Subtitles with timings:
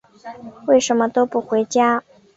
[0.65, 2.01] 为什么都不回家？